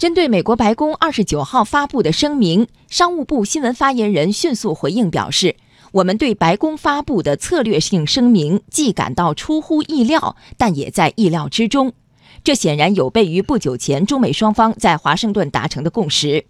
[0.00, 5.56] 针对美国白宫二十九号发布的声明，商务部新闻发言人迅速回应表示
[5.92, 11.92] ：“我们对白宫发布的策略性声明既感到出乎意料，但也在意料之中。
[12.42, 16.46] 这显然有悖于不久前中美双方在华盛顿达成的共识。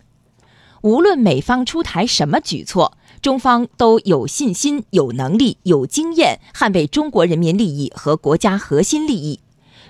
[0.82, 9.40] 无论美方出台什么举措，中方都有信心、有能力、有经验捍卫中国人民利益和国家核心利益。”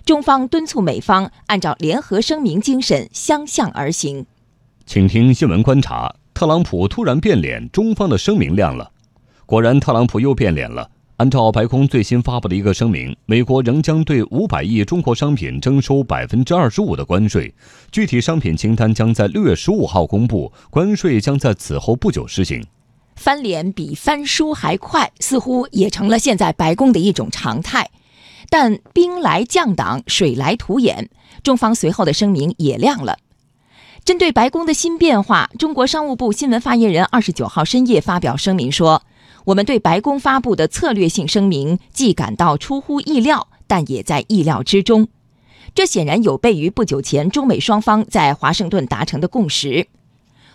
[0.04, 4.26] 中方敦促美方按照联合声明精神相向而行。
[4.86, 8.90] 请听新闻观察：特朗普突然变脸，中方的声明亮了。
[9.46, 10.90] 果然，特朗普又变脸了。
[11.16, 17.54] 按照白宫最新发布的一个声明，美国仍将对五百亿中国商品征收百分之二十五的关税，
[17.92, 22.64] 具体商品清单将在六月十五号公布，关税将在此后不久施行。
[23.16, 27.90] 翻脸比翻书还快，似乎也成了现在白宫的一种常态。
[28.50, 31.08] 但兵来将挡，水来土掩，
[31.42, 33.18] 中方随后的声明也亮了。
[34.04, 39.04] 针对白宫的新变化，中国商务部新闻发言人二十九号深夜发表声明说
[39.46, 45.06] ：“我们对白宫发布的策略性声明既感到出乎意料，但也在意料之中。
[45.74, 49.86] 这显然有悖于不久前中美双方在华盛顿达成的共识。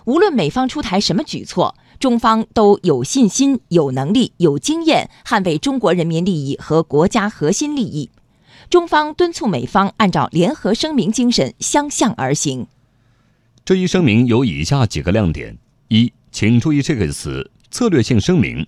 [0.03, 8.09] 无论美方出台什么举措。”中方都有信心、有能力、有经验捍卫中国人民利益和国家核心利益。
[8.69, 12.67] 中方敦促美方按照联合声明精神相向而行。
[13.63, 15.57] 这一声明有以下几个亮点：
[15.87, 18.65] 一，请注意这个词“策略性声明”。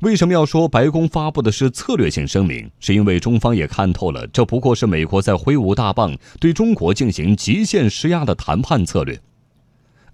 [0.00, 2.70] 为什么要说白宫发布的是策略性声明？
[2.80, 9.20] 是因为中方也看透了，这不过是美国在挥舞大棒对中国进行极限施压的谈判策略。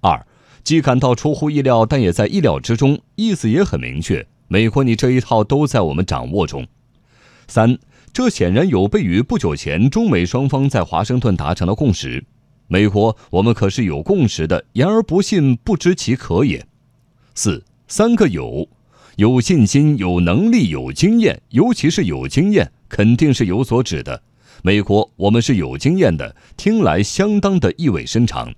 [0.01, 0.27] 二。
[0.67, 4.27] 既感到出乎意料，但也在意料之中，意思也很明确。
[4.49, 6.67] 美国，你这一套都在我们掌握中。
[7.47, 7.79] 三，
[8.13, 12.25] 这显然有悖于不久前中美双方在华盛顿达成的共识。
[12.67, 16.67] 美国，我们可是有共识的，言而不信，不知其可也。
[17.37, 18.69] 四，三个有，
[19.15, 24.21] 有信心、有能力、有经验，尤其是有经验，肯定是有所指的。
[24.65, 28.53] 美国，我们是有经验的，听来相当的意味深长。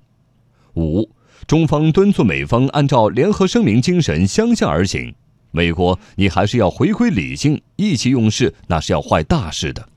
[0.74, 1.06] 五。
[1.48, 5.14] 中方敦促美方按照联合声明精神相向而行。
[5.50, 9.88] 美国，你还是要回归理性，意气用事，那是要坏大事的。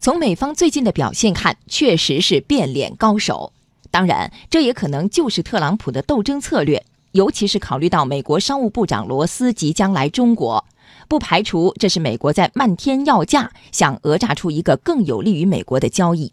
[0.00, 3.52] 从美方最近的表现看，确实是变脸高手。
[3.92, 6.84] 当然，这也可能就是特朗普的斗争策略。
[7.12, 10.64] 尤其是考虑到美国商务部长罗斯即将来中国，
[11.06, 16.32] 不排除这是美国在漫天要价，想讹诈出一个更有利于美国的交易。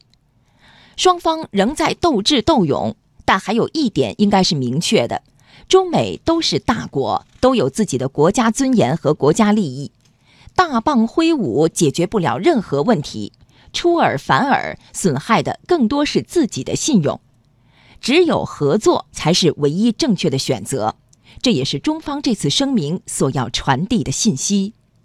[0.97, 2.95] 双方仍在斗智斗勇。
[3.25, 5.23] 但还有一点应该是明确的：
[5.67, 9.91] 中美都是大国，都有自己的国家尊严和国家利益。
[10.55, 13.33] 大棒挥舞解决不了任何问题，
[13.73, 17.19] 出尔反尔，损害的更多是自己的信用。
[17.99, 20.95] 只有合作才是唯一正确的选择，
[21.41, 24.73] 这也是中方这次声明所要传递的信息。